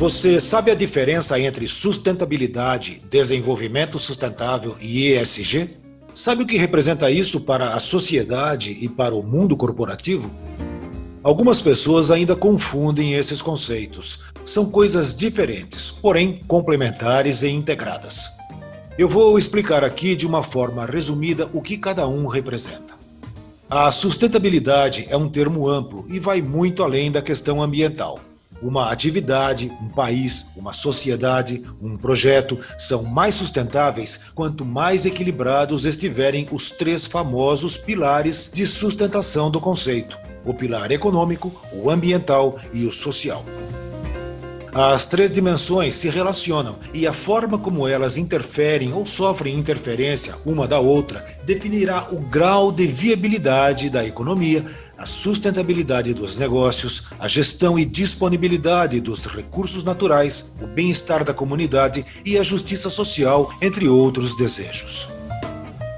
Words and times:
Você 0.00 0.40
sabe 0.40 0.70
a 0.70 0.74
diferença 0.74 1.38
entre 1.38 1.68
sustentabilidade, 1.68 3.02
desenvolvimento 3.10 3.98
sustentável 3.98 4.74
e 4.80 5.12
ESG? 5.12 5.76
Sabe 6.14 6.42
o 6.42 6.46
que 6.46 6.56
representa 6.56 7.10
isso 7.10 7.42
para 7.42 7.74
a 7.74 7.80
sociedade 7.80 8.78
e 8.80 8.88
para 8.88 9.14
o 9.14 9.22
mundo 9.22 9.54
corporativo? 9.58 10.30
Algumas 11.22 11.60
pessoas 11.60 12.10
ainda 12.10 12.34
confundem 12.34 13.12
esses 13.12 13.42
conceitos. 13.42 14.20
São 14.46 14.70
coisas 14.70 15.14
diferentes, 15.14 15.90
porém 15.90 16.40
complementares 16.48 17.42
e 17.42 17.50
integradas. 17.50 18.30
Eu 18.98 19.06
vou 19.06 19.36
explicar 19.36 19.84
aqui 19.84 20.16
de 20.16 20.26
uma 20.26 20.42
forma 20.42 20.86
resumida 20.86 21.46
o 21.52 21.60
que 21.60 21.76
cada 21.76 22.08
um 22.08 22.26
representa. 22.26 22.94
A 23.68 23.90
sustentabilidade 23.90 25.06
é 25.10 25.16
um 25.18 25.28
termo 25.28 25.68
amplo 25.68 26.06
e 26.08 26.18
vai 26.18 26.40
muito 26.40 26.82
além 26.82 27.12
da 27.12 27.20
questão 27.20 27.62
ambiental. 27.62 28.18
Uma 28.62 28.92
atividade, 28.92 29.72
um 29.80 29.88
país, 29.88 30.52
uma 30.56 30.72
sociedade, 30.72 31.64
um 31.80 31.96
projeto 31.96 32.58
são 32.76 33.02
mais 33.02 33.34
sustentáveis 33.34 34.20
quanto 34.34 34.64
mais 34.64 35.06
equilibrados 35.06 35.84
estiverem 35.84 36.46
os 36.50 36.70
três 36.70 37.06
famosos 37.06 37.76
pilares 37.76 38.50
de 38.52 38.66
sustentação 38.66 39.50
do 39.50 39.60
conceito: 39.60 40.18
o 40.44 40.52
pilar 40.52 40.90
econômico, 40.90 41.52
o 41.72 41.90
ambiental 41.90 42.58
e 42.72 42.84
o 42.84 42.92
social. 42.92 43.44
As 44.72 45.04
três 45.04 45.32
dimensões 45.32 45.96
se 45.96 46.08
relacionam 46.08 46.78
e 46.94 47.04
a 47.04 47.12
forma 47.12 47.58
como 47.58 47.88
elas 47.88 48.16
interferem 48.16 48.92
ou 48.92 49.04
sofrem 49.04 49.56
interferência 49.56 50.36
uma 50.46 50.66
da 50.66 50.78
outra 50.78 51.26
definirá 51.44 52.06
o 52.12 52.20
grau 52.20 52.70
de 52.70 52.86
viabilidade 52.86 53.90
da 53.90 54.06
economia, 54.06 54.64
a 54.96 55.04
sustentabilidade 55.04 56.14
dos 56.14 56.36
negócios, 56.36 57.04
a 57.18 57.26
gestão 57.26 57.76
e 57.76 57.84
disponibilidade 57.84 59.00
dos 59.00 59.26
recursos 59.26 59.82
naturais, 59.82 60.56
o 60.62 60.68
bem-estar 60.68 61.24
da 61.24 61.34
comunidade 61.34 62.04
e 62.24 62.38
a 62.38 62.42
justiça 62.44 62.88
social, 62.90 63.52
entre 63.60 63.88
outros 63.88 64.36
desejos. 64.36 65.08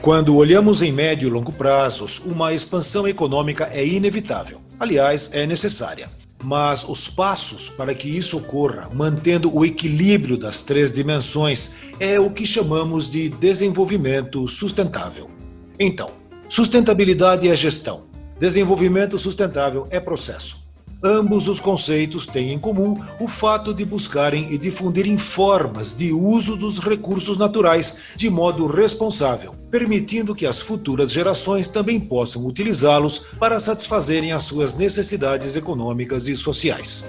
Quando 0.00 0.36
olhamos 0.36 0.80
em 0.80 0.92
médio 0.92 1.26
e 1.26 1.30
longo 1.30 1.52
prazos, 1.52 2.22
uma 2.24 2.54
expansão 2.54 3.08
econômica 3.08 3.68
é 3.72 3.84
inevitável. 3.84 4.60
Aliás, 4.78 5.28
é 5.32 5.44
necessária. 5.44 6.08
Mas 6.42 6.88
os 6.88 7.08
passos 7.08 7.68
para 7.68 7.94
que 7.94 8.08
isso 8.08 8.38
ocorra, 8.38 8.88
mantendo 8.94 9.54
o 9.54 9.64
equilíbrio 9.64 10.38
das 10.38 10.62
três 10.62 10.90
dimensões, 10.90 11.72
é 11.98 12.18
o 12.18 12.30
que 12.30 12.46
chamamos 12.46 13.10
de 13.10 13.28
desenvolvimento 13.28 14.48
sustentável. 14.48 15.30
Então, 15.78 16.10
sustentabilidade 16.48 17.48
é 17.48 17.54
gestão, 17.54 18.04
desenvolvimento 18.38 19.18
sustentável 19.18 19.86
é 19.90 20.00
processo. 20.00 20.59
Ambos 21.02 21.48
os 21.48 21.60
conceitos 21.60 22.26
têm 22.26 22.52
em 22.52 22.58
comum 22.58 23.00
o 23.18 23.26
fato 23.26 23.72
de 23.72 23.86
buscarem 23.86 24.52
e 24.52 24.58
difundirem 24.58 25.16
formas 25.16 25.94
de 25.94 26.12
uso 26.12 26.56
dos 26.56 26.78
recursos 26.78 27.38
naturais 27.38 28.10
de 28.16 28.28
modo 28.28 28.66
responsável, 28.66 29.54
permitindo 29.70 30.34
que 30.34 30.44
as 30.44 30.60
futuras 30.60 31.10
gerações 31.10 31.68
também 31.68 31.98
possam 31.98 32.44
utilizá-los 32.44 33.20
para 33.38 33.58
satisfazerem 33.58 34.32
as 34.32 34.42
suas 34.42 34.74
necessidades 34.74 35.56
econômicas 35.56 36.28
e 36.28 36.36
sociais. 36.36 37.04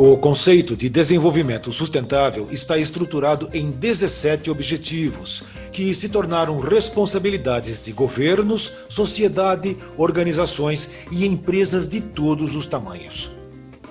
O 0.00 0.16
conceito 0.16 0.76
de 0.76 0.88
desenvolvimento 0.88 1.72
sustentável 1.72 2.46
está 2.52 2.78
estruturado 2.78 3.48
em 3.52 3.68
17 3.68 4.48
objetivos, 4.48 5.42
que 5.72 5.92
se 5.92 6.08
tornaram 6.08 6.60
responsabilidades 6.60 7.80
de 7.80 7.90
governos, 7.90 8.72
sociedade, 8.88 9.76
organizações 9.96 10.88
e 11.10 11.26
empresas 11.26 11.88
de 11.88 12.00
todos 12.00 12.54
os 12.54 12.64
tamanhos. 12.64 13.32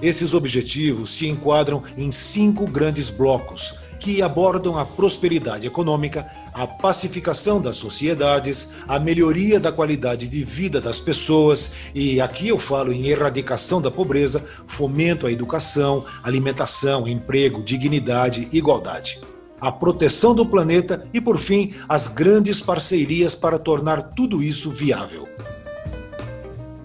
Esses 0.02 0.34
objetivos 0.34 1.10
se 1.10 1.28
enquadram 1.28 1.84
em 1.98 2.10
cinco 2.10 2.66
grandes 2.66 3.10
blocos 3.10 3.76
que 4.00 4.22
abordam 4.22 4.78
a 4.78 4.86
prosperidade 4.86 5.68
econômica, 5.68 6.28
a 6.54 6.66
pacificação 6.66 7.60
das 7.62 7.76
sociedades, 7.76 8.72
a 8.88 9.00
melhoria 9.00 9.60
da 9.60 9.72
qualidade 9.72 10.28
de 10.28 10.44
vida 10.44 10.80
das 10.80 11.00
pessoas, 11.00 11.74
e 11.94 12.22
aqui 12.22 12.48
eu 12.48 12.60
falo 12.60 12.92
em 12.92 13.08
erradicação 13.08 13.82
da 13.82 13.92
pobreza, 13.92 14.44
fomento 14.68 15.28
à 15.28 15.32
educação, 15.32 16.06
alimentação, 16.24 17.08
emprego, 17.08 17.64
dignidade, 17.64 18.48
igualdade. 18.52 19.20
A 19.60 19.72
proteção 19.72 20.36
do 20.36 20.46
planeta 20.46 21.04
e, 21.12 21.20
por 21.20 21.38
fim, 21.38 21.74
as 21.90 22.08
grandes 22.08 22.62
parcerias 22.62 23.34
para 23.34 23.58
tornar 23.58 24.04
tudo 24.14 24.44
isso 24.44 24.70
viável. 24.70 25.28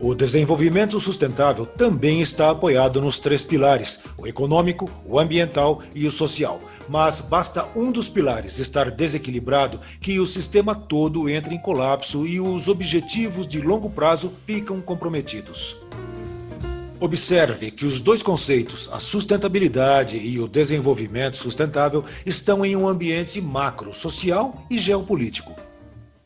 O 0.04 0.16
desenvolvimento 0.16 0.98
sustentável 0.98 1.64
também 1.64 2.20
está 2.20 2.50
apoiado 2.50 3.00
nos 3.00 3.20
três 3.20 3.44
pilares: 3.44 4.00
o 4.18 4.26
econômico, 4.26 4.90
o 5.06 5.16
ambiental 5.16 5.80
e 5.94 6.04
o 6.04 6.10
social. 6.10 6.60
Mas 6.88 7.20
basta 7.20 7.68
um 7.76 7.92
dos 7.92 8.08
pilares 8.08 8.58
estar 8.58 8.90
desequilibrado 8.90 9.78
que 10.00 10.18
o 10.18 10.26
sistema 10.26 10.74
todo 10.74 11.28
entra 11.28 11.54
em 11.54 11.58
colapso 11.58 12.26
e 12.26 12.40
os 12.40 12.66
objetivos 12.66 13.46
de 13.46 13.60
longo 13.60 13.88
prazo 13.88 14.32
ficam 14.44 14.80
comprometidos. 14.80 15.76
Observe 16.98 17.70
que 17.70 17.86
os 17.86 18.00
dois 18.00 18.24
conceitos, 18.24 18.90
a 18.92 18.98
sustentabilidade 18.98 20.16
e 20.16 20.40
o 20.40 20.48
desenvolvimento 20.48 21.36
sustentável, 21.36 22.04
estão 22.26 22.64
em 22.64 22.74
um 22.74 22.88
ambiente 22.88 23.40
macro, 23.40 23.94
social 23.94 24.66
e 24.68 24.80
geopolítico. 24.80 25.54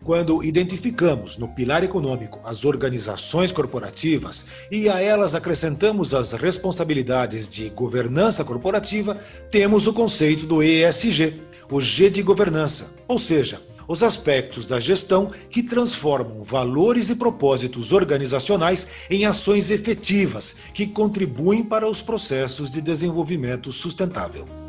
Quando 0.07 0.45
identificamos 0.45 1.37
no 1.37 1.49
pilar 1.49 1.83
econômico 1.83 2.39
as 2.45 2.65
organizações 2.65 3.51
corporativas 3.51 4.47
e 4.71 4.89
a 4.89 5.01
elas 5.01 5.35
acrescentamos 5.35 6.15
as 6.15 6.31
responsabilidades 6.31 7.49
de 7.49 7.69
governança 7.71 8.45
corporativa, 8.45 9.19
temos 9.51 9.89
o 9.89 9.93
conceito 9.93 10.47
do 10.47 10.63
ESG, 10.63 11.43
o 11.69 11.81
G 11.81 12.09
de 12.09 12.23
governança, 12.23 12.95
ou 13.09 13.19
seja, 13.19 13.61
os 13.89 14.05
aspectos 14.05 14.65
da 14.69 14.79
gestão 14.79 15.33
que 15.51 15.61
transformam 15.61 16.45
valores 16.45 17.11
e 17.11 17.17
propósitos 17.17 17.91
organizacionais 17.91 18.87
em 19.11 19.27
ações 19.27 19.73
efetivas 19.73 20.55
que 20.73 20.87
contribuem 20.87 21.65
para 21.65 21.89
os 21.89 22.01
processos 22.01 22.71
de 22.71 22.81
desenvolvimento 22.81 23.73
sustentável. 23.73 24.66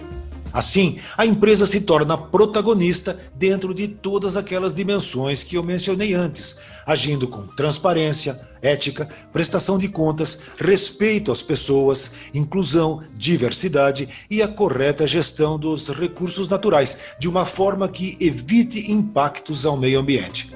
Assim, 0.54 0.98
a 1.18 1.26
empresa 1.26 1.66
se 1.66 1.82
torna 1.82 2.18
protagonista 2.18 3.20
dentro 3.36 3.74
de 3.74 3.88
todas 3.88 4.36
aquelas 4.38 4.74
dimensões 4.74 5.44
que 5.44 5.58
eu 5.58 5.64
mencionei 5.64 6.14
antes, 6.14 6.58
agindo 6.86 7.28
com 7.28 7.46
transparência, 7.48 8.40
ética, 8.62 9.08
prestação 9.32 9.78
de 9.78 9.88
contas, 9.88 10.40
respeito 10.58 11.32
às 11.32 11.44
pessoas, 11.44 12.12
inclusão, 12.34 13.02
diversidade 13.16 14.08
e 14.30 14.42
a 14.42 14.48
correta 14.48 15.06
gestão 15.06 15.60
dos 15.60 15.90
recursos 15.90 16.48
naturais, 16.48 16.98
de 17.20 17.28
uma 17.28 17.46
forma 17.46 17.88
que 17.88 18.18
evite 18.20 18.92
impactos 18.92 19.66
ao 19.66 19.78
meio 19.78 20.00
ambiente. 20.00 20.56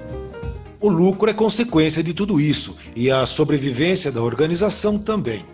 O 0.80 0.90
lucro 0.90 1.30
é 1.30 1.34
consequência 1.34 2.02
de 2.02 2.14
tudo 2.14 2.40
isso 2.40 2.76
e 2.96 3.12
a 3.12 3.26
sobrevivência 3.26 4.12
da 4.12 4.24
organização 4.24 4.98
também. 4.98 5.46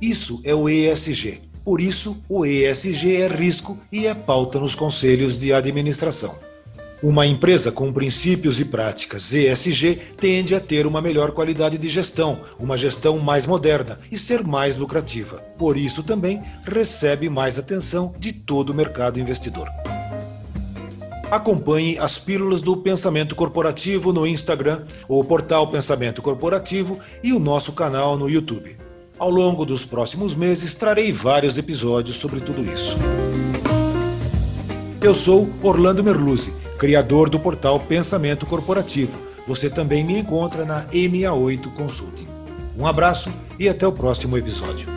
Isso 0.00 0.40
é 0.44 0.54
o 0.54 0.68
ESG 0.68 1.49
por 1.70 1.80
isso, 1.80 2.16
o 2.28 2.44
ESG 2.44 3.14
é 3.14 3.28
risco 3.28 3.78
e 3.92 4.08
é 4.08 4.12
pauta 4.12 4.58
nos 4.58 4.74
conselhos 4.74 5.38
de 5.38 5.52
administração. 5.52 6.34
Uma 7.00 7.24
empresa 7.24 7.70
com 7.70 7.92
princípios 7.92 8.58
e 8.58 8.64
práticas 8.64 9.32
ESG 9.32 9.94
tende 10.16 10.52
a 10.52 10.58
ter 10.58 10.84
uma 10.84 11.00
melhor 11.00 11.30
qualidade 11.30 11.78
de 11.78 11.88
gestão, 11.88 12.40
uma 12.58 12.76
gestão 12.76 13.20
mais 13.20 13.46
moderna 13.46 13.98
e 14.10 14.18
ser 14.18 14.42
mais 14.42 14.74
lucrativa. 14.74 15.36
Por 15.56 15.76
isso 15.76 16.02
também 16.02 16.42
recebe 16.64 17.28
mais 17.28 17.56
atenção 17.56 18.12
de 18.18 18.32
todo 18.32 18.70
o 18.70 18.74
mercado 18.74 19.20
investidor. 19.20 19.68
Acompanhe 21.30 21.96
as 22.00 22.18
pílulas 22.18 22.62
do 22.62 22.76
Pensamento 22.78 23.36
Corporativo 23.36 24.12
no 24.12 24.26
Instagram, 24.26 24.82
o 25.08 25.22
portal 25.22 25.70
Pensamento 25.70 26.20
Corporativo 26.20 26.98
e 27.22 27.32
o 27.32 27.38
nosso 27.38 27.70
canal 27.70 28.18
no 28.18 28.28
YouTube. 28.28 28.89
Ao 29.20 29.28
longo 29.28 29.66
dos 29.66 29.84
próximos 29.84 30.34
meses, 30.34 30.74
trarei 30.74 31.12
vários 31.12 31.58
episódios 31.58 32.16
sobre 32.16 32.40
tudo 32.40 32.64
isso. 32.64 32.96
Eu 34.98 35.14
sou 35.14 35.46
Orlando 35.62 36.02
Merluzzi, 36.02 36.54
criador 36.78 37.28
do 37.28 37.38
portal 37.38 37.78
Pensamento 37.78 38.46
Corporativo. 38.46 39.18
Você 39.46 39.68
também 39.68 40.02
me 40.02 40.18
encontra 40.18 40.64
na 40.64 40.86
MA8 40.86 41.70
Consulting. 41.74 42.28
Um 42.78 42.86
abraço 42.86 43.30
e 43.58 43.68
até 43.68 43.86
o 43.86 43.92
próximo 43.92 44.38
episódio. 44.38 44.88